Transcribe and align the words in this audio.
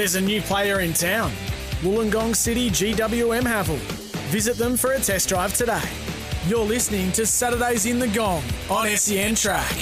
There's 0.00 0.14
a 0.14 0.20
new 0.22 0.40
player 0.40 0.80
in 0.80 0.94
town. 0.94 1.30
Wollongong 1.82 2.34
City 2.34 2.70
GWM 2.70 3.42
Haval. 3.42 3.76
Visit 4.30 4.56
them 4.56 4.74
for 4.78 4.92
a 4.92 4.98
test 4.98 5.28
drive 5.28 5.52
today. 5.52 5.82
You're 6.48 6.64
listening 6.64 7.12
to 7.12 7.26
Saturdays 7.26 7.84
in 7.84 7.98
the 7.98 8.08
Gong 8.08 8.42
on 8.70 8.88
SEN 8.96 9.34
Track. 9.34 9.76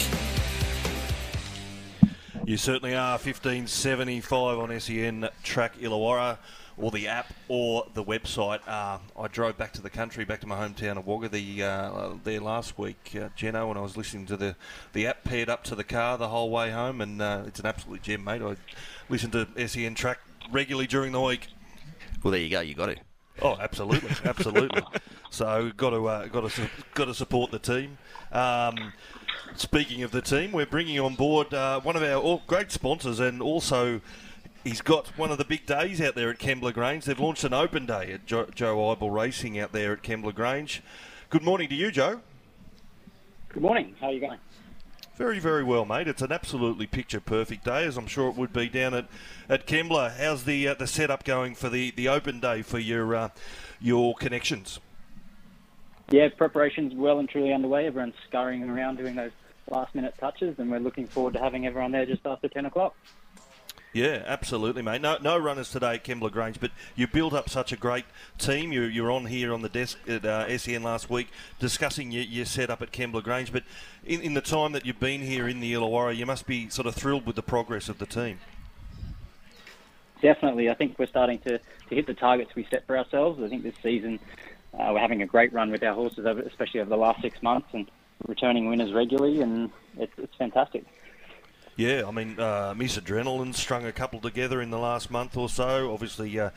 You 2.44 2.56
certainly 2.56 2.96
are. 2.96 3.12
1575 3.12 4.58
on 4.58 4.80
SEN 4.80 5.28
Track 5.44 5.78
Illawarra, 5.78 6.38
or 6.78 6.90
the 6.90 7.08
app, 7.08 7.32
or 7.48 7.86
the 7.94 8.04
website. 8.04 8.60
Uh, 8.66 8.98
I 9.18 9.28
drove 9.28 9.56
back 9.56 9.72
to 9.74 9.82
the 9.82 9.90
country, 9.90 10.24
back 10.24 10.40
to 10.40 10.46
my 10.46 10.56
hometown 10.56 10.96
of 10.96 11.06
Wagga 11.06 11.28
the, 11.28 11.62
uh, 11.62 12.10
there 12.24 12.40
last 12.40 12.78
week, 12.78 13.16
uh, 13.20 13.28
Geno, 13.34 13.68
and 13.70 13.78
I 13.78 13.82
was 13.82 13.96
listening 13.96 14.26
to 14.26 14.36
the, 14.36 14.56
the 14.92 15.06
app 15.06 15.24
paired 15.24 15.48
up 15.48 15.64
to 15.64 15.74
the 15.74 15.84
car 15.84 16.16
the 16.18 16.28
whole 16.28 16.50
way 16.50 16.70
home, 16.70 17.00
and 17.00 17.20
uh, 17.20 17.42
it's 17.46 17.60
an 17.60 17.66
absolute 17.66 18.02
gem, 18.02 18.24
mate. 18.24 18.42
I 18.42 18.56
listen 19.08 19.30
to 19.32 19.68
SEN 19.68 19.94
Track 19.94 20.20
regularly 20.50 20.86
during 20.86 21.12
the 21.12 21.20
week. 21.20 21.48
Well, 22.22 22.32
there 22.32 22.40
you 22.40 22.50
go. 22.50 22.60
You 22.60 22.74
got 22.74 22.88
it. 22.90 23.00
Oh, 23.40 23.56
absolutely, 23.60 24.10
absolutely. 24.24 24.82
so 25.30 25.70
got 25.76 25.90
to 25.90 26.08
uh, 26.08 26.26
got 26.26 26.50
to 26.50 26.70
got 26.94 27.04
to 27.04 27.14
support 27.14 27.50
the 27.50 27.58
team. 27.58 27.98
Um, 28.32 28.92
speaking 29.54 30.02
of 30.02 30.10
the 30.10 30.20
team, 30.20 30.52
we're 30.52 30.66
bringing 30.66 30.98
on 30.98 31.14
board 31.14 31.54
uh, 31.54 31.80
one 31.80 31.96
of 31.96 32.02
our 32.02 32.42
great 32.46 32.72
sponsors, 32.72 33.20
and 33.20 33.40
also 33.40 34.00
he's 34.64 34.80
got 34.80 35.08
one 35.18 35.30
of 35.30 35.38
the 35.38 35.44
big 35.44 35.66
days 35.66 36.00
out 36.00 36.14
there 36.14 36.30
at 36.30 36.38
Kembla 36.38 36.72
Grange. 36.72 37.04
They've 37.04 37.18
launched 37.18 37.44
an 37.44 37.54
open 37.54 37.86
day 37.86 38.12
at 38.12 38.26
jo- 38.26 38.48
Joe 38.54 38.76
Ible 38.76 39.12
Racing 39.12 39.58
out 39.58 39.72
there 39.72 39.92
at 39.92 40.02
Kembla 40.02 40.34
Grange. 40.34 40.82
Good 41.30 41.42
morning 41.42 41.68
to 41.68 41.74
you, 41.74 41.90
Joe. 41.90 42.20
Good 43.50 43.62
morning. 43.62 43.94
How 44.00 44.08
are 44.08 44.12
you 44.12 44.20
going? 44.20 44.38
Very, 45.16 45.40
very 45.40 45.64
well, 45.64 45.84
mate. 45.84 46.06
It's 46.06 46.22
an 46.22 46.30
absolutely 46.30 46.86
picture 46.86 47.20
perfect 47.20 47.64
day, 47.64 47.84
as 47.84 47.96
I'm 47.96 48.06
sure 48.06 48.28
it 48.28 48.36
would 48.36 48.52
be 48.52 48.68
down 48.68 48.94
at, 48.94 49.08
at 49.48 49.66
Kembla. 49.66 50.16
How's 50.16 50.44
the 50.44 50.68
uh, 50.68 50.74
the 50.74 50.86
setup 50.86 51.24
going 51.24 51.56
for 51.56 51.68
the, 51.68 51.90
the 51.90 52.08
open 52.08 52.38
day 52.38 52.62
for 52.62 52.78
your 52.78 53.16
uh, 53.16 53.28
your 53.80 54.14
connections? 54.14 54.78
Yeah, 56.10 56.28
preparations 56.36 56.94
well 56.94 57.18
and 57.18 57.28
truly 57.28 57.52
underway. 57.52 57.86
Everyone's 57.86 58.14
scurrying 58.28 58.62
around 58.62 58.96
doing 58.96 59.16
those 59.16 59.32
last 59.70 59.94
minute 59.94 60.14
touches, 60.18 60.58
and 60.58 60.70
we're 60.70 60.78
looking 60.78 61.06
forward 61.06 61.34
to 61.34 61.40
having 61.40 61.66
everyone 61.66 61.92
there 61.92 62.06
just 62.06 62.24
after 62.24 62.48
10 62.48 62.66
o'clock. 62.66 62.94
Yeah, 63.92 64.22
absolutely, 64.26 64.82
mate. 64.82 65.00
No, 65.00 65.16
no 65.20 65.38
runners 65.38 65.70
today 65.70 65.94
at 65.94 66.04
Kembla 66.04 66.30
Grange, 66.30 66.60
but 66.60 66.70
you 66.94 67.06
built 67.06 67.32
up 67.32 67.48
such 67.48 67.72
a 67.72 67.76
great 67.76 68.04
team. 68.36 68.70
You, 68.70 68.82
you're 68.82 69.10
on 69.10 69.26
here 69.26 69.52
on 69.52 69.62
the 69.62 69.68
desk 69.68 69.98
at 70.06 70.24
uh, 70.24 70.58
SEN 70.58 70.82
last 70.82 71.08
week 71.08 71.28
discussing 71.58 72.12
your, 72.12 72.24
your 72.24 72.44
setup 72.44 72.82
at 72.82 72.92
Kembla 72.92 73.22
Grange. 73.22 73.50
But 73.50 73.64
in, 74.04 74.20
in 74.20 74.34
the 74.34 74.42
time 74.42 74.72
that 74.72 74.84
you've 74.84 75.00
been 75.00 75.22
here 75.22 75.48
in 75.48 75.60
the 75.60 75.72
Illawarra, 75.72 76.14
you 76.14 76.26
must 76.26 76.46
be 76.46 76.68
sort 76.68 76.86
of 76.86 76.94
thrilled 76.94 77.26
with 77.26 77.36
the 77.36 77.42
progress 77.42 77.88
of 77.88 77.98
the 77.98 78.06
team. 78.06 78.38
Definitely. 80.20 80.68
I 80.68 80.74
think 80.74 80.98
we're 80.98 81.06
starting 81.06 81.38
to, 81.40 81.58
to 81.58 81.94
hit 81.94 82.06
the 82.06 82.14
targets 82.14 82.54
we 82.54 82.66
set 82.70 82.86
for 82.86 82.98
ourselves. 82.98 83.42
I 83.42 83.48
think 83.48 83.62
this 83.62 83.76
season 83.82 84.18
uh, 84.74 84.90
we're 84.92 85.00
having 85.00 85.22
a 85.22 85.26
great 85.26 85.52
run 85.52 85.70
with 85.70 85.82
our 85.82 85.94
horses, 85.94 86.26
especially 86.26 86.80
over 86.80 86.90
the 86.90 86.96
last 86.96 87.22
six 87.22 87.42
months, 87.42 87.68
and 87.72 87.90
returning 88.26 88.68
winners 88.68 88.92
regularly, 88.92 89.40
and 89.40 89.70
it's, 89.96 90.12
it's 90.18 90.34
fantastic. 90.36 90.84
Yeah, 91.78 92.08
I 92.08 92.10
mean, 92.10 92.40
uh, 92.40 92.74
Miss 92.76 92.98
Adrenaline 92.98 93.54
strung 93.54 93.86
a 93.86 93.92
couple 93.92 94.18
together 94.18 94.60
in 94.60 94.70
the 94.70 94.80
last 94.80 95.12
month 95.12 95.36
or 95.36 95.48
so. 95.48 95.92
Obviously, 95.92 96.36
uh, 96.36 96.50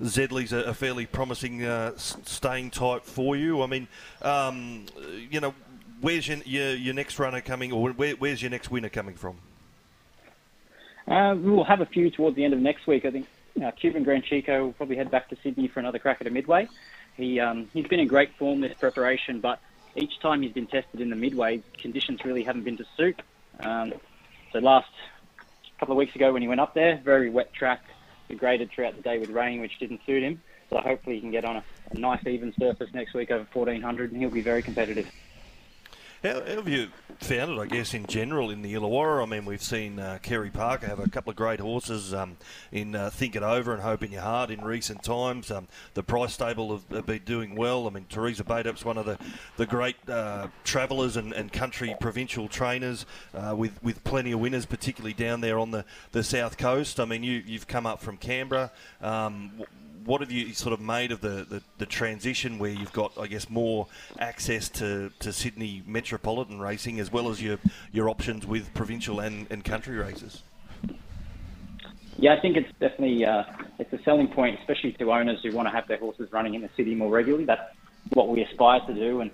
Zedley's 0.00 0.52
a, 0.52 0.58
a 0.58 0.72
fairly 0.72 1.04
promising 1.04 1.64
uh, 1.64 1.94
staying 1.96 2.70
type 2.70 3.02
for 3.02 3.34
you. 3.34 3.60
I 3.60 3.66
mean, 3.66 3.88
um, 4.22 4.86
you 5.28 5.40
know, 5.40 5.52
where's 6.00 6.28
your, 6.28 6.38
your, 6.44 6.76
your, 6.76 6.94
next 6.94 7.18
runner 7.18 7.40
coming, 7.40 7.72
or 7.72 7.90
where, 7.90 8.14
where's 8.14 8.40
your 8.40 8.52
next 8.52 8.70
winner 8.70 8.88
coming 8.88 9.16
from? 9.16 9.38
Uh, 11.08 11.34
we'll 11.36 11.64
have 11.64 11.80
a 11.80 11.86
few 11.86 12.08
towards 12.08 12.36
the 12.36 12.44
end 12.44 12.54
of 12.54 12.60
next 12.60 12.86
week. 12.86 13.04
I 13.04 13.10
think 13.10 13.26
uh, 13.60 13.72
Cuban 13.72 14.04
Grand 14.04 14.22
Chico 14.22 14.66
will 14.66 14.72
probably 14.74 14.94
head 14.94 15.10
back 15.10 15.28
to 15.30 15.36
Sydney 15.42 15.66
for 15.66 15.80
another 15.80 15.98
crack 15.98 16.20
at 16.20 16.28
a 16.28 16.30
midway. 16.30 16.68
He 17.16 17.40
um, 17.40 17.68
he's 17.72 17.88
been 17.88 17.98
in 17.98 18.06
great 18.06 18.32
form 18.36 18.60
this 18.60 18.74
preparation, 18.74 19.40
but 19.40 19.58
each 19.96 20.20
time 20.20 20.42
he's 20.42 20.52
been 20.52 20.68
tested 20.68 21.00
in 21.00 21.10
the 21.10 21.16
midway, 21.16 21.64
conditions 21.78 22.24
really 22.24 22.44
haven't 22.44 22.62
been 22.62 22.76
to 22.76 22.86
suit. 22.96 23.20
Um, 23.58 23.94
so 24.52 24.58
last 24.58 24.86
couple 25.78 25.94
of 25.94 25.98
weeks 25.98 26.14
ago 26.16 26.32
when 26.32 26.42
he 26.42 26.48
went 26.48 26.60
up 26.60 26.74
there, 26.74 27.00
very 27.04 27.30
wet 27.30 27.52
track, 27.54 27.80
degraded 28.28 28.70
throughout 28.74 28.96
the 28.96 29.02
day 29.02 29.18
with 29.18 29.30
rain, 29.30 29.60
which 29.60 29.78
didn't 29.78 30.00
suit 30.06 30.22
him. 30.22 30.42
So 30.70 30.78
hopefully 30.84 31.16
he 31.16 31.20
can 31.20 31.30
get 31.30 31.44
on 31.44 31.56
a, 31.56 31.64
a 31.92 31.98
nice 31.98 32.20
even 32.26 32.52
surface 32.58 32.88
next 32.92 33.14
week 33.14 33.30
over 33.30 33.46
1400 33.52 34.12
and 34.12 34.20
he'll 34.20 34.30
be 34.30 34.42
very 34.42 34.62
competitive. 34.62 35.06
How, 36.24 36.40
how, 36.40 36.56
have 36.56 36.68
you 36.68 36.88
found 37.20 37.52
it, 37.52 37.60
I 37.60 37.66
guess, 37.66 37.94
in 37.94 38.04
general 38.06 38.50
in 38.50 38.60
the 38.62 38.74
Illawarra? 38.74 39.22
I 39.22 39.26
mean, 39.26 39.44
we've 39.44 39.62
seen 39.62 40.00
uh, 40.00 40.18
Kerry 40.20 40.50
Parker 40.50 40.88
have 40.88 40.98
a 40.98 41.08
couple 41.08 41.30
of 41.30 41.36
great 41.36 41.60
horses 41.60 42.12
um, 42.12 42.36
in 42.72 42.96
uh, 42.96 43.08
Think 43.10 43.36
It 43.36 43.44
Over 43.44 43.72
and 43.72 43.80
Hope 43.80 44.02
in 44.02 44.10
Your 44.10 44.22
Heart 44.22 44.50
in 44.50 44.60
recent 44.62 45.04
times. 45.04 45.52
Um, 45.52 45.68
the 45.94 46.02
Price 46.02 46.32
Stable 46.32 46.72
have, 46.72 46.88
have, 46.90 47.06
been 47.06 47.22
doing 47.24 47.54
well. 47.54 47.86
I 47.86 47.90
mean, 47.90 48.04
Teresa 48.08 48.42
Batup's 48.42 48.84
one 48.84 48.98
of 48.98 49.06
the, 49.06 49.16
the 49.58 49.66
great 49.66 49.94
uh, 50.08 50.48
travellers 50.64 51.16
and, 51.16 51.32
and, 51.32 51.52
country 51.52 51.94
provincial 52.00 52.48
trainers 52.48 53.06
uh, 53.32 53.54
with, 53.56 53.80
with 53.84 54.02
plenty 54.02 54.32
of 54.32 54.40
winners, 54.40 54.66
particularly 54.66 55.14
down 55.14 55.40
there 55.40 55.56
on 55.56 55.70
the, 55.70 55.84
the 56.10 56.24
south 56.24 56.58
coast. 56.58 56.98
I 56.98 57.04
mean, 57.04 57.22
you, 57.22 57.44
you've 57.46 57.68
come 57.68 57.86
up 57.86 58.00
from 58.00 58.16
Canberra. 58.16 58.72
Um, 59.00 59.52
what 60.08 60.22
have 60.22 60.32
you 60.32 60.54
sort 60.54 60.72
of 60.72 60.80
made 60.80 61.12
of 61.12 61.20
the, 61.20 61.46
the, 61.48 61.62
the, 61.76 61.84
transition 61.84 62.58
where 62.58 62.70
you've 62.70 62.94
got, 62.94 63.12
I 63.18 63.26
guess, 63.26 63.50
more 63.50 63.88
access 64.18 64.70
to, 64.70 65.12
to 65.18 65.34
Sydney 65.34 65.82
metropolitan 65.86 66.58
racing 66.58 66.98
as 66.98 67.12
well 67.12 67.28
as 67.28 67.42
your, 67.42 67.58
your 67.92 68.08
options 68.08 68.46
with 68.46 68.72
provincial 68.72 69.20
and, 69.20 69.46
and 69.50 69.62
country 69.62 69.96
races? 69.96 70.42
Yeah, 72.16 72.34
I 72.34 72.40
think 72.40 72.56
it's 72.56 72.72
definitely 72.80 73.26
uh, 73.26 73.44
it's 73.78 73.92
a 73.92 74.02
selling 74.02 74.28
point, 74.28 74.58
especially 74.60 74.92
to 74.92 75.12
owners 75.12 75.40
who 75.42 75.52
want 75.52 75.68
to 75.68 75.72
have 75.72 75.86
their 75.86 75.98
horses 75.98 76.32
running 76.32 76.54
in 76.54 76.62
the 76.62 76.70
city 76.74 76.94
more 76.94 77.10
regularly. 77.10 77.44
That's 77.44 77.70
what 78.14 78.28
we 78.28 78.42
aspire 78.42 78.80
to 78.80 78.94
do, 78.94 79.20
and 79.20 79.30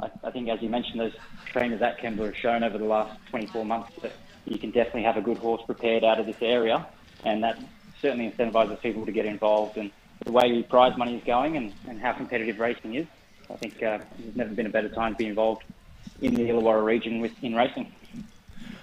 I, 0.00 0.10
I 0.22 0.30
think, 0.30 0.48
as 0.48 0.62
you 0.62 0.68
mentioned, 0.68 1.00
those 1.00 1.16
trainers 1.46 1.82
at 1.82 1.98
Kembla 1.98 2.26
have 2.26 2.36
shown 2.36 2.62
over 2.62 2.78
the 2.78 2.84
last 2.84 3.18
24 3.30 3.64
months 3.64 3.92
that 4.00 4.12
you 4.46 4.58
can 4.58 4.70
definitely 4.70 5.02
have 5.02 5.16
a 5.16 5.22
good 5.22 5.38
horse 5.38 5.62
prepared 5.66 6.04
out 6.04 6.20
of 6.20 6.26
this 6.26 6.40
area, 6.40 6.86
and 7.24 7.42
that 7.42 7.58
certainly 8.00 8.30
incentivizes 8.30 8.80
people 8.80 9.04
to 9.06 9.12
get 9.12 9.26
involved. 9.26 9.76
And 9.76 9.90
the 10.24 10.32
way 10.32 10.62
prize 10.62 10.96
money 10.96 11.16
is 11.16 11.24
going 11.24 11.56
and, 11.56 11.72
and 11.88 12.00
how 12.00 12.12
competitive 12.12 12.58
racing 12.58 12.94
is, 12.94 13.06
I 13.50 13.56
think 13.56 13.82
uh, 13.82 13.98
there's 14.18 14.36
never 14.36 14.54
been 14.54 14.66
a 14.66 14.70
better 14.70 14.88
time 14.88 15.12
to 15.12 15.18
be 15.18 15.26
involved 15.26 15.64
in 16.20 16.34
the 16.34 16.48
Illawarra 16.48 16.84
region 16.84 17.20
with 17.20 17.32
in 17.42 17.54
racing. 17.54 17.92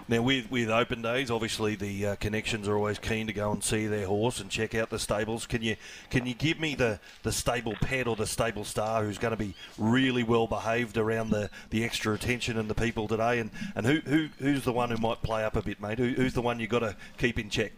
Now, 0.08 0.22
with, 0.22 0.52
with 0.52 0.70
open 0.70 1.02
days, 1.02 1.32
obviously 1.32 1.76
the 1.76 2.08
uh, 2.08 2.16
connections 2.18 2.68
are 2.68 2.76
always 2.76 3.00
keen 3.00 3.28
to 3.28 3.34
go 3.34 3.54
and 3.54 3.64
see 3.64 3.88
their 3.88 4.08
horse 4.08 4.42
and 4.42 4.50
check 4.50 4.76
out 4.76 4.90
the 4.90 5.00
stables. 5.00 5.46
Can 5.46 5.62
you 5.62 5.78
can 6.10 6.26
you 6.26 6.34
give 6.34 6.60
me 6.60 6.76
the, 6.76 7.00
the 7.24 7.32
stable 7.32 7.76
pet 7.80 8.08
or 8.08 8.18
the 8.18 8.28
stable 8.28 8.66
star 8.66 9.06
who's 9.06 9.18
going 9.18 9.32
to 9.32 9.38
be 9.38 9.56
really 9.78 10.24
well 10.24 10.48
behaved 10.48 10.98
around 10.98 11.30
the, 11.30 11.50
the 11.70 11.86
extra 11.86 12.14
attention 12.14 12.58
and 12.58 12.70
the 12.70 12.76
people 12.76 13.08
today? 13.08 13.40
And, 13.40 13.52
and 13.74 13.86
who, 13.86 14.00
who 14.02 14.28
who's 14.40 14.66
the 14.66 14.74
one 14.74 14.90
who 14.90 14.98
might 14.98 15.22
play 15.22 15.46
up 15.46 15.56
a 15.56 15.62
bit, 15.62 15.80
mate? 15.80 15.98
Who, 15.98 16.10
who's 16.10 16.34
the 16.34 16.42
one 16.42 16.60
you've 16.60 16.70
got 16.70 16.80
to 16.80 16.98
keep 17.18 17.40
in 17.40 17.50
check? 17.50 17.72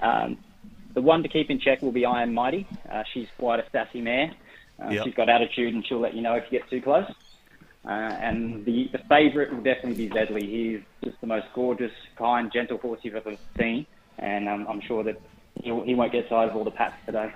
Um, 0.00 0.38
the 0.94 1.02
one 1.02 1.22
to 1.22 1.28
keep 1.28 1.50
in 1.50 1.58
check 1.60 1.82
will 1.82 1.92
be 1.92 2.06
Iron 2.06 2.32
Mighty. 2.32 2.66
Uh, 2.90 3.02
she's 3.12 3.28
quite 3.38 3.60
a 3.60 3.64
sassy 3.70 4.00
mare. 4.00 4.32
Uh, 4.82 4.90
yep. 4.90 5.04
She's 5.04 5.14
got 5.14 5.28
attitude 5.28 5.74
and 5.74 5.86
she'll 5.86 6.00
let 6.00 6.14
you 6.14 6.22
know 6.22 6.34
if 6.34 6.44
you 6.50 6.58
get 6.58 6.68
too 6.70 6.80
close. 6.80 7.10
Uh, 7.84 7.90
and 7.90 8.64
the, 8.64 8.88
the 8.92 8.98
favourite 9.08 9.52
will 9.52 9.62
definitely 9.62 10.08
be 10.08 10.14
Zedley. 10.14 10.42
He's 10.42 10.80
just 11.02 11.20
the 11.20 11.26
most 11.26 11.46
gorgeous, 11.54 11.92
kind, 12.16 12.50
gentle 12.52 12.78
horse 12.78 13.00
you've 13.02 13.14
ever 13.14 13.36
seen. 13.58 13.86
And 14.18 14.48
um, 14.48 14.66
I'm 14.68 14.80
sure 14.80 15.04
that 15.04 15.20
he'll, 15.62 15.82
he 15.82 15.94
won't 15.94 16.12
get 16.12 16.28
tired 16.28 16.50
of 16.50 16.56
all 16.56 16.64
the 16.64 16.70
pats 16.70 16.96
today. 17.04 17.32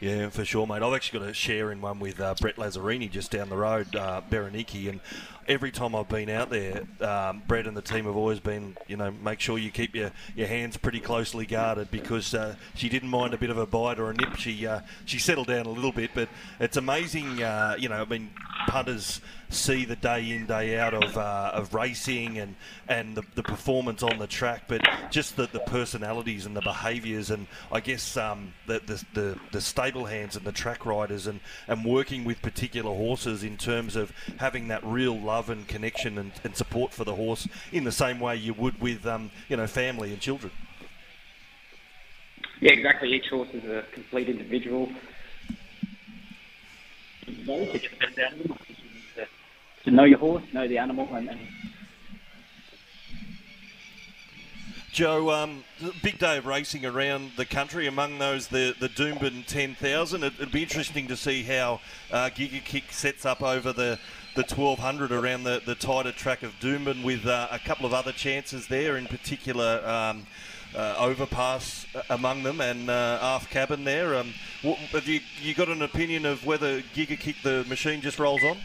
Yeah, 0.00 0.28
for 0.28 0.44
sure, 0.44 0.64
mate. 0.64 0.82
I've 0.82 0.94
actually 0.94 1.18
got 1.18 1.28
a 1.28 1.34
share 1.34 1.72
in 1.72 1.80
one 1.80 1.98
with 1.98 2.20
uh, 2.20 2.34
Brett 2.40 2.54
Lazzarini 2.54 3.10
just 3.10 3.32
down 3.32 3.48
the 3.48 3.56
road, 3.56 3.96
uh, 3.96 4.22
Bereniki, 4.30 4.88
and 4.88 5.00
every 5.48 5.72
time 5.72 5.96
I've 5.96 6.08
been 6.08 6.30
out 6.30 6.50
there, 6.50 6.84
um, 7.00 7.42
Brett 7.48 7.66
and 7.66 7.76
the 7.76 7.82
team 7.82 8.04
have 8.04 8.14
always 8.14 8.38
been, 8.38 8.76
you 8.86 8.96
know, 8.96 9.10
make 9.10 9.40
sure 9.40 9.58
you 9.58 9.72
keep 9.72 9.96
your, 9.96 10.12
your 10.36 10.46
hands 10.46 10.76
pretty 10.76 11.00
closely 11.00 11.46
guarded 11.46 11.90
because 11.90 12.32
uh, 12.32 12.54
she 12.76 12.88
didn't 12.88 13.08
mind 13.08 13.34
a 13.34 13.38
bit 13.38 13.50
of 13.50 13.58
a 13.58 13.66
bite 13.66 13.98
or 13.98 14.10
a 14.10 14.14
nip. 14.14 14.36
She 14.36 14.68
uh, 14.68 14.82
she 15.04 15.18
settled 15.18 15.48
down 15.48 15.66
a 15.66 15.70
little 15.70 15.90
bit, 15.90 16.10
but 16.14 16.28
it's 16.60 16.76
amazing, 16.76 17.42
uh, 17.42 17.74
you 17.76 17.88
know. 17.88 18.00
I 18.00 18.04
mean, 18.04 18.30
punters 18.68 19.20
see 19.50 19.86
the 19.86 19.96
day 19.96 20.30
in 20.30 20.46
day 20.46 20.78
out 20.78 20.92
of 20.92 21.16
uh, 21.16 21.50
of 21.54 21.72
racing 21.72 22.38
and 22.38 22.54
and 22.86 23.16
the, 23.16 23.22
the, 23.34 23.42
performance 23.42 24.02
on 24.02 24.18
the 24.18 24.26
track, 24.26 24.64
but 24.68 24.86
just 25.10 25.36
the, 25.36 25.46
the 25.46 25.60
personalities 25.60 26.44
and 26.44 26.54
the 26.54 26.60
behaviours 26.60 27.30
and 27.30 27.46
I 27.72 27.80
guess 27.80 28.16
um, 28.16 28.52
the, 28.66 28.80
the, 28.84 29.04
the 29.14 29.38
the 29.52 29.60
stable 29.60 30.04
hands 30.04 30.36
and 30.36 30.44
the 30.44 30.52
track 30.52 30.84
riders 30.84 31.26
and 31.26 31.40
and 31.66 31.84
working 31.84 32.24
with 32.24 32.42
particular 32.42 32.94
horses 32.94 33.42
in 33.42 33.56
terms 33.56 33.96
of 33.96 34.12
having 34.36 34.68
that 34.68 34.84
real 34.84 35.18
love 35.18 35.48
and 35.48 35.66
connection 35.66 36.18
and, 36.18 36.32
and 36.44 36.54
support 36.54 36.92
for 36.92 37.04
the 37.04 37.14
horse 37.14 37.48
in 37.72 37.84
the 37.84 37.92
same 37.92 38.20
way 38.20 38.36
you 38.36 38.52
would 38.52 38.80
with 38.80 39.06
um, 39.06 39.30
you 39.48 39.56
know 39.56 39.66
family 39.66 40.12
and 40.12 40.20
children. 40.20 40.52
Yeah, 42.60 42.72
exactly. 42.72 43.12
Each 43.12 43.28
horse 43.28 43.48
is 43.52 43.64
a 43.64 43.84
complete 43.92 44.28
individual 44.28 44.90
to 49.84 49.90
know 49.90 50.04
your 50.04 50.18
horse, 50.18 50.44
know 50.52 50.68
the 50.68 50.78
animal, 50.78 51.08
and, 51.14 51.30
and 51.30 51.40
Joe, 54.92 55.30
um, 55.30 55.64
big 56.02 56.18
day 56.18 56.38
of 56.38 56.46
racing 56.46 56.84
around 56.84 57.30
the 57.36 57.44
country. 57.46 57.86
Among 57.86 58.18
those, 58.18 58.48
the 58.48 58.74
the 58.80 58.88
Doomben 58.88 59.46
10,000. 59.46 60.24
It, 60.24 60.38
would 60.40 60.50
be 60.50 60.62
interesting 60.62 61.06
to 61.08 61.16
see 61.16 61.42
how 61.42 61.80
uh, 62.10 62.30
Giga 62.30 62.64
Kick 62.64 62.92
sets 62.92 63.24
up 63.24 63.42
over 63.42 63.72
the 63.72 63.98
the 64.34 64.42
1200 64.42 65.12
around 65.12 65.44
the, 65.44 65.62
the 65.64 65.74
tighter 65.74 66.12
track 66.12 66.42
of 66.42 66.52
Doomben 66.60 67.04
with 67.04 67.26
uh, 67.26 67.48
a 67.50 67.58
couple 67.58 67.86
of 67.86 67.94
other 67.94 68.12
chances 68.12 68.66
there, 68.66 68.96
in 68.96 69.06
particular 69.06 69.82
um, 69.86 70.26
uh, 70.74 70.96
Overpass 70.98 71.86
among 72.10 72.42
them 72.42 72.60
and 72.60 72.90
uh, 72.90 73.18
aft 73.20 73.50
cabin 73.50 73.84
there. 73.84 74.14
Um, 74.14 74.34
what, 74.62 74.78
have 74.78 75.06
you, 75.06 75.20
you 75.40 75.54
got 75.54 75.68
an 75.68 75.82
opinion 75.82 76.26
of 76.26 76.44
whether 76.44 76.80
Giga 76.80 77.18
Kick 77.18 77.36
the 77.42 77.64
machine 77.68 78.00
just 78.00 78.18
rolls 78.18 78.42
on? 78.44 78.58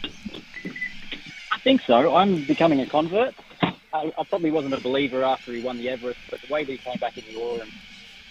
I 1.52 1.58
think 1.58 1.82
so. 1.82 2.14
I'm 2.14 2.44
becoming 2.44 2.80
a 2.80 2.86
convert. 2.86 3.34
I, 3.62 4.12
I, 4.18 4.24
probably 4.24 4.50
wasn't 4.50 4.74
a 4.74 4.80
believer 4.80 5.22
after 5.22 5.52
he 5.52 5.62
won 5.62 5.78
the 5.78 5.88
Everest, 5.88 6.18
but 6.28 6.40
the 6.40 6.52
way 6.52 6.64
that 6.64 6.72
he 6.72 6.78
came 6.78 6.98
back 6.98 7.16
in 7.16 7.24
the 7.32 7.40
Orr 7.40 7.60
and, 7.60 7.72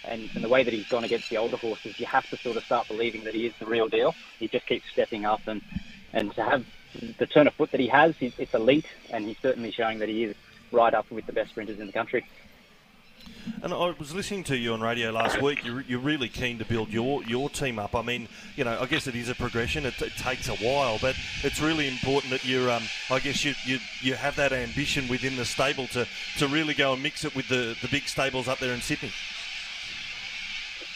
and, 0.04 0.30
and 0.34 0.44
the 0.44 0.48
way 0.48 0.62
that 0.62 0.72
he's 0.72 0.88
gone 0.88 1.04
against 1.04 1.30
the 1.30 1.38
older 1.38 1.56
horses, 1.56 1.98
you 1.98 2.06
have 2.06 2.28
to 2.30 2.36
sort 2.36 2.56
of 2.56 2.64
start 2.64 2.86
believing 2.86 3.24
that 3.24 3.34
he 3.34 3.46
is 3.46 3.54
the 3.58 3.66
real 3.66 3.88
deal. 3.88 4.14
He 4.38 4.46
just 4.46 4.66
keeps 4.66 4.84
stepping 4.92 5.24
up 5.24 5.40
and, 5.46 5.62
and 6.12 6.34
to 6.34 6.42
have 6.42 6.66
the 7.18 7.26
turn 7.26 7.46
of 7.46 7.54
foot 7.54 7.70
that 7.72 7.80
he 7.80 7.88
has, 7.88 8.14
it's 8.20 8.54
elite, 8.54 8.86
and 9.10 9.24
he's 9.24 9.38
certainly 9.40 9.70
showing 9.70 9.98
that 9.98 10.08
he 10.08 10.24
is 10.24 10.36
right 10.70 10.94
up 10.94 11.10
with 11.10 11.26
the 11.26 11.32
best 11.32 11.50
sprinters 11.50 11.80
in 11.80 11.86
the 11.86 11.92
country. 11.92 12.26
And 13.62 13.72
I 13.72 13.94
was 13.98 14.14
listening 14.14 14.44
to 14.44 14.56
you 14.56 14.72
on 14.72 14.80
radio 14.80 15.10
last 15.10 15.40
week. 15.40 15.64
You're, 15.64 15.82
you're 15.82 16.00
really 16.00 16.28
keen 16.28 16.58
to 16.58 16.64
build 16.64 16.90
your, 16.90 17.22
your 17.24 17.50
team 17.50 17.78
up. 17.78 17.94
I 17.94 18.02
mean, 18.02 18.28
you 18.56 18.64
know, 18.64 18.78
I 18.80 18.86
guess 18.86 19.06
it 19.06 19.14
is 19.14 19.28
a 19.28 19.34
progression. 19.34 19.86
It, 19.86 20.00
it 20.00 20.12
takes 20.16 20.48
a 20.48 20.54
while, 20.56 20.98
but 21.00 21.16
it's 21.42 21.60
really 21.60 21.88
important 21.88 22.30
that 22.30 22.44
you're. 22.44 22.70
Um, 22.70 22.82
I 23.10 23.18
guess 23.20 23.44
you, 23.44 23.54
you 23.64 23.78
you 24.00 24.14
have 24.14 24.36
that 24.36 24.52
ambition 24.52 25.08
within 25.08 25.36
the 25.36 25.44
stable 25.44 25.86
to, 25.88 26.06
to 26.38 26.48
really 26.48 26.74
go 26.74 26.92
and 26.94 27.02
mix 27.02 27.24
it 27.24 27.34
with 27.34 27.48
the, 27.48 27.76
the 27.80 27.88
big 27.88 28.08
stables 28.08 28.48
up 28.48 28.58
there 28.58 28.72
in 28.72 28.80
Sydney. 28.80 29.12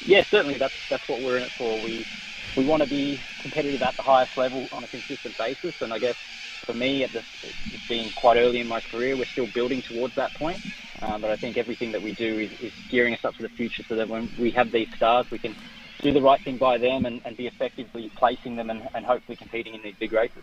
Yeah, 0.05 0.23
certainly. 0.23 0.59
That's 0.59 0.75
that's 0.89 1.09
what 1.09 1.21
we're 1.21 1.37
in 1.37 1.43
it 1.43 1.53
for. 1.53 1.71
We 1.85 2.07
we 2.57 2.67
want 2.67 2.83
to 2.83 2.89
be 2.89 3.21
competitive 3.43 3.83
at 3.83 3.97
the 3.97 4.03
highest 4.03 4.37
level 4.37 4.67
on 4.73 4.85
a 4.85 4.87
consistent 4.87 5.37
basis. 5.37 5.81
And 5.83 5.93
I 5.93 5.99
guess 5.99 6.17
for 6.65 6.75
me, 6.75 7.05
at 7.05 7.13
the, 7.13 7.23
been 7.89 8.11
quite 8.13 8.37
early 8.37 8.61
in 8.61 8.69
my 8.69 8.81
career, 8.81 9.17
we're 9.17 9.25
still 9.27 9.49
building 9.49 9.83
towards 9.83 10.15
that 10.15 10.35
point. 10.35 10.59
Uh, 11.01 11.19
but 11.19 11.31
I 11.31 11.37
think 11.37 11.57
everything 11.57 11.93
that 11.93 12.03
we 12.03 12.13
do 12.13 12.39
is, 12.39 12.51
is, 12.61 12.73
gearing 12.91 13.15
us 13.15 13.21
up 13.25 13.37
for 13.37 13.43
the 13.43 13.51
future 13.51 13.85
so 13.89 13.95
that 13.95 14.09
when 14.09 14.33
we 14.37 14.51
have 14.53 14.73
these 14.73 14.89
stars, 14.97 15.27
we 15.31 15.39
can 15.39 15.57
do 16.03 16.13
the 16.13 16.21
right 16.21 16.43
thing 16.43 16.59
by 16.59 16.79
them 16.79 17.07
and, 17.07 17.21
and 17.25 17.37
be 17.37 17.47
effectively 17.47 18.13
placing 18.19 18.57
them 18.57 18.71
and, 18.71 18.83
and 18.95 19.07
hopefully 19.07 19.37
competing 19.37 19.75
in 19.75 19.83
these 19.83 19.95
big 20.01 20.13
races. 20.13 20.43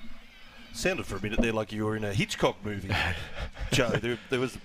Sounded 0.76 1.06
for 1.06 1.16
a 1.16 1.22
minute 1.22 1.40
there 1.42 1.54
like 1.54 1.72
you 1.72 1.86
were 1.86 1.96
in 1.96 2.04
a 2.04 2.14
Hitchcock 2.14 2.58
movie, 2.64 2.94
Joe. 3.72 3.92
There, 3.92 4.20
there 4.30 4.42
was 4.42 4.58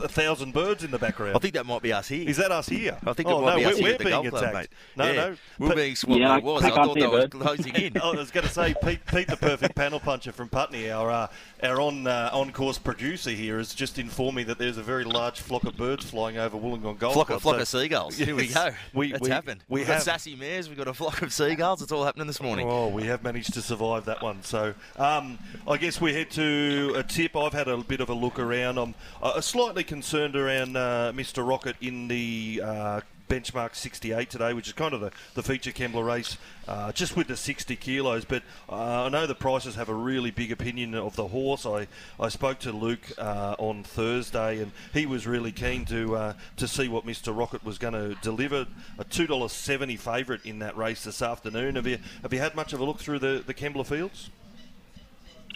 a 0.00 0.08
thousand 0.08 0.52
birds 0.52 0.84
in 0.84 0.90
the 0.90 0.98
background. 0.98 1.36
I 1.36 1.38
think 1.38 1.54
that 1.54 1.66
might 1.66 1.82
be 1.82 1.92
us 1.92 2.08
here. 2.08 2.28
Is 2.28 2.36
that 2.38 2.50
us 2.50 2.68
here? 2.68 2.96
I 3.06 3.12
think 3.12 3.28
oh, 3.28 3.40
might 3.40 3.50
no, 3.50 3.56
be 3.56 3.64
we're, 3.64 3.70
us 3.70 3.76
here 3.76 3.86
we're 3.86 3.92
at 3.92 3.98
the 3.98 4.04
being 4.04 4.22
golf 4.22 4.26
attacked. 4.26 4.42
club, 4.42 4.54
mate. 4.54 4.68
No, 4.96 5.06
yeah. 5.06 5.12
no. 5.12 5.36
We're 5.58 5.74
being 5.74 5.96
swamped. 5.96 6.20
Yeah, 6.20 6.38
was. 6.38 6.64
I, 6.64 6.68
I 6.68 6.70
thought 6.70 6.98
that 6.98 7.10
was 7.10 7.26
closing 7.30 7.74
in. 7.74 7.98
I 8.02 8.10
was 8.12 8.30
going 8.30 8.46
to 8.46 8.52
say, 8.52 8.74
Pete, 8.82 9.04
Pete, 9.06 9.28
the 9.28 9.36
perfect 9.36 9.74
panel 9.74 10.00
puncher 10.00 10.32
from 10.32 10.48
Putney, 10.48 10.90
our 10.90 11.10
uh, 11.10 11.26
our 11.62 11.80
on 11.80 12.06
uh, 12.06 12.30
on 12.32 12.52
course 12.52 12.78
producer 12.78 13.30
here, 13.30 13.58
has 13.58 13.74
just 13.74 13.98
informed 13.98 14.36
me 14.36 14.42
that 14.44 14.58
there's 14.58 14.78
a 14.78 14.82
very 14.82 15.04
large 15.04 15.40
flock 15.40 15.64
of 15.64 15.76
birds 15.76 16.04
flying 16.04 16.38
over 16.38 16.56
Wollongong 16.56 16.98
Golf 16.98 17.14
flock 17.14 17.26
Club. 17.28 17.36
Of, 17.36 17.42
flock 17.42 17.56
so, 17.56 17.62
of 17.62 17.68
seagulls. 17.68 18.18
Yes, 18.18 18.26
here 18.26 18.36
we 18.36 18.48
go. 18.48 18.70
We, 18.92 19.12
That's 19.12 19.22
we, 19.22 19.30
happened. 19.30 19.62
We 19.68 19.80
We've 19.80 19.88
have 19.88 20.02
sassy 20.02 20.36
mares. 20.36 20.68
We've 20.68 20.78
got 20.78 20.88
a 20.88 20.94
flock 20.94 21.22
of 21.22 21.32
seagulls. 21.32 21.82
It's 21.82 21.92
all 21.92 22.04
happening 22.04 22.26
this 22.26 22.40
morning. 22.40 22.68
Oh, 22.68 22.88
we 22.88 23.04
have 23.04 23.22
managed 23.22 23.54
to 23.54 23.62
survive 23.62 24.04
that 24.06 24.22
one. 24.22 24.42
So 24.42 24.74
um, 24.96 25.38
I 25.66 25.76
guess 25.76 26.00
we 26.00 26.12
head 26.12 26.30
to 26.32 26.92
a 26.96 27.02
tip. 27.02 27.34
I've 27.36 27.52
had 27.52 27.68
a 27.68 27.78
bit 27.78 28.00
of 28.00 28.10
a 28.10 28.14
look 28.14 28.38
around. 28.38 28.78
I'm 28.78 28.94
uh, 29.22 29.40
slightly 29.40 29.84
concerned 29.84 30.36
around 30.36 30.76
uh, 30.76 31.12
Mr. 31.14 31.46
Rocket 31.46 31.76
in 31.80 32.08
the 32.08 32.60
uh, 32.62 33.00
benchmark 33.28 33.74
68 33.74 34.28
today, 34.30 34.52
which 34.52 34.66
is 34.66 34.72
kind 34.72 34.94
of 34.94 35.00
the, 35.00 35.10
the 35.34 35.42
feature 35.42 35.72
Kembla 35.72 36.04
race, 36.04 36.36
uh, 36.68 36.92
just 36.92 37.16
with 37.16 37.28
the 37.28 37.36
60 37.36 37.76
kilos. 37.76 38.24
But 38.24 38.42
uh, 38.68 39.04
I 39.04 39.08
know 39.08 39.26
the 39.26 39.34
prices 39.34 39.74
have 39.76 39.88
a 39.88 39.94
really 39.94 40.30
big 40.30 40.52
opinion 40.52 40.94
of 40.94 41.16
the 41.16 41.28
horse. 41.28 41.66
I, 41.66 41.86
I 42.20 42.28
spoke 42.28 42.58
to 42.60 42.72
Luke 42.72 43.12
uh, 43.18 43.56
on 43.58 43.84
Thursday, 43.84 44.60
and 44.60 44.72
he 44.92 45.06
was 45.06 45.26
really 45.26 45.52
keen 45.52 45.84
to 45.86 46.16
uh, 46.16 46.32
to 46.56 46.68
see 46.68 46.88
what 46.88 47.06
Mr. 47.06 47.36
Rocket 47.36 47.64
was 47.64 47.78
going 47.78 47.94
to 47.94 48.14
deliver. 48.22 48.66
A 48.98 49.04
two 49.04 49.26
dollars 49.26 49.52
seventy 49.52 49.96
favourite 49.96 50.44
in 50.44 50.58
that 50.60 50.76
race 50.76 51.04
this 51.04 51.22
afternoon. 51.22 51.76
Have 51.76 51.86
you 51.86 51.98
have 52.22 52.32
you 52.32 52.40
had 52.40 52.54
much 52.54 52.72
of 52.72 52.80
a 52.80 52.84
look 52.84 52.98
through 52.98 53.20
the 53.20 53.42
the 53.46 53.54
Kembla 53.54 53.86
fields? 53.86 54.30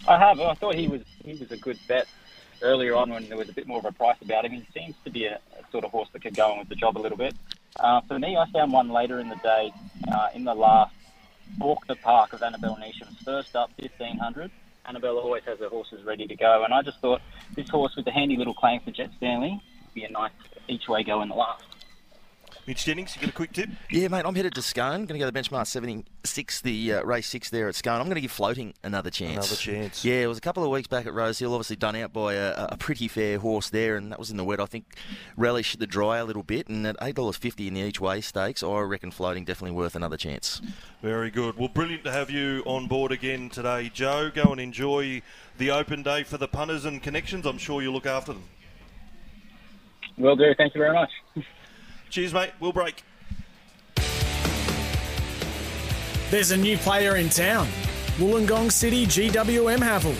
I 0.06 0.18
have. 0.18 0.40
I 0.40 0.54
thought 0.54 0.74
he 0.74 0.88
was 0.88 1.02
he 1.24 1.34
was 1.34 1.50
a 1.50 1.56
good 1.56 1.78
bet 1.86 2.06
earlier 2.62 2.94
on 2.96 3.10
when 3.10 3.28
there 3.28 3.38
was 3.38 3.48
a 3.48 3.52
bit 3.52 3.66
more 3.66 3.78
of 3.78 3.84
a 3.84 3.92
price 3.92 4.16
about 4.22 4.44
him. 4.44 4.52
He 4.52 4.66
seems 4.74 4.94
to 5.04 5.10
be 5.10 5.26
a, 5.26 5.34
a 5.34 5.70
sort 5.70 5.84
of 5.84 5.90
horse 5.90 6.08
that 6.12 6.22
could 6.22 6.36
go 6.36 6.52
on 6.52 6.58
with 6.58 6.68
the 6.68 6.74
job 6.74 6.96
a 6.96 7.00
little 7.00 7.18
bit. 7.18 7.34
Uh, 7.78 8.00
for 8.02 8.18
me, 8.18 8.36
I 8.36 8.50
found 8.50 8.72
one 8.72 8.88
later 8.88 9.20
in 9.20 9.28
the 9.28 9.36
day 9.36 9.72
uh, 10.12 10.28
in 10.34 10.44
the 10.44 10.54
last 10.54 10.94
Faulkner 11.58 11.94
Park 11.96 12.32
of 12.32 12.42
Annabel 12.42 12.76
Neasham's 12.76 13.18
first 13.24 13.54
up, 13.54 13.70
1500. 13.78 14.50
Annabel 14.86 15.18
always 15.18 15.44
has 15.44 15.58
her 15.58 15.68
horses 15.68 16.04
ready 16.04 16.26
to 16.26 16.34
go, 16.34 16.64
and 16.64 16.72
I 16.72 16.82
just 16.82 16.98
thought 17.00 17.20
this 17.54 17.68
horse 17.68 17.94
with 17.94 18.06
the 18.06 18.10
handy 18.10 18.36
little 18.36 18.54
claim 18.54 18.80
for 18.80 18.90
Jett 18.90 19.10
Stanley 19.18 19.60
would 19.84 19.94
be 19.94 20.04
a 20.04 20.10
nice 20.10 20.32
each 20.68 20.88
way 20.88 21.04
go 21.04 21.22
in 21.22 21.28
the 21.28 21.34
last. 21.34 21.67
Mitch 22.68 22.84
Jennings, 22.84 23.16
you 23.16 23.22
got 23.22 23.30
a 23.30 23.32
quick 23.32 23.54
tip? 23.54 23.70
Yeah, 23.88 24.08
mate, 24.08 24.26
I'm 24.26 24.34
headed 24.34 24.54
to 24.56 24.60
Scone. 24.60 25.06
Going 25.06 25.18
to 25.18 25.18
go 25.18 25.24
to 25.24 25.30
the 25.30 25.40
benchmark 25.40 25.66
76, 25.66 26.60
the 26.60 26.92
uh, 26.92 27.02
race 27.02 27.26
six 27.26 27.48
there 27.48 27.66
at 27.66 27.74
Scone. 27.74 27.98
I'm 27.98 28.04
going 28.08 28.16
to 28.16 28.20
give 28.20 28.30
floating 28.30 28.74
another 28.84 29.08
chance. 29.08 29.32
Another 29.32 29.56
chance. 29.56 30.04
Yeah, 30.04 30.16
it 30.16 30.26
was 30.26 30.36
a 30.36 30.42
couple 30.42 30.62
of 30.62 30.68
weeks 30.68 30.86
back 30.86 31.06
at 31.06 31.14
Rosehill, 31.14 31.54
obviously 31.54 31.76
done 31.76 31.96
out 31.96 32.12
by 32.12 32.34
a, 32.34 32.66
a, 32.72 32.76
pretty 32.76 33.08
fair 33.08 33.38
horse 33.38 33.70
there, 33.70 33.96
and 33.96 34.12
that 34.12 34.18
was 34.18 34.30
in 34.30 34.36
the 34.36 34.44
wet. 34.44 34.60
I 34.60 34.66
think 34.66 34.84
relish 35.34 35.76
the 35.76 35.86
dry 35.86 36.18
a 36.18 36.26
little 36.26 36.42
bit, 36.42 36.68
and 36.68 36.86
at 36.86 36.98
$8.50 36.98 37.68
in 37.68 37.72
the 37.72 37.80
each 37.80 38.02
way 38.02 38.20
stakes, 38.20 38.62
I 38.62 38.80
reckon 38.80 39.12
floating 39.12 39.46
definitely 39.46 39.74
worth 39.74 39.96
another 39.96 40.18
chance. 40.18 40.60
Very 41.00 41.30
good. 41.30 41.56
Well, 41.56 41.68
brilliant 41.68 42.04
to 42.04 42.12
have 42.12 42.28
you 42.30 42.62
on 42.66 42.86
board 42.86 43.12
again 43.12 43.48
today, 43.48 43.90
Joe. 43.94 44.30
Go 44.30 44.52
and 44.52 44.60
enjoy 44.60 45.22
the 45.56 45.70
open 45.70 46.02
day 46.02 46.22
for 46.22 46.36
the 46.36 46.48
punters 46.48 46.84
and 46.84 47.02
connections. 47.02 47.46
I'm 47.46 47.56
sure 47.56 47.80
you'll 47.80 47.94
look 47.94 48.04
after 48.04 48.34
them. 48.34 48.44
Will 50.18 50.36
do. 50.36 50.52
Thank 50.58 50.74
you 50.74 50.80
very 50.82 50.92
much. 50.92 51.10
Cheers, 52.10 52.32
mate. 52.32 52.50
We'll 52.60 52.72
break. 52.72 53.02
There's 56.30 56.50
a 56.50 56.56
new 56.56 56.76
player 56.78 57.16
in 57.16 57.28
town. 57.28 57.66
Wollongong 58.18 58.70
City 58.70 59.06
GWM 59.06 59.78
Haval. 59.78 60.12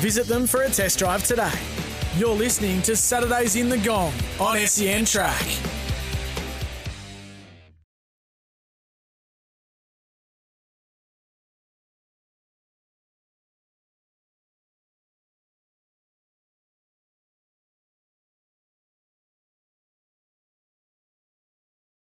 Visit 0.00 0.26
them 0.26 0.46
for 0.46 0.62
a 0.62 0.70
test 0.70 0.98
drive 0.98 1.24
today. 1.24 1.52
You're 2.16 2.34
listening 2.34 2.82
to 2.82 2.96
Saturdays 2.96 3.56
in 3.56 3.68
the 3.68 3.78
Gong 3.78 4.12
on 4.40 4.58
SEN 4.58 5.04
Track. 5.04 5.81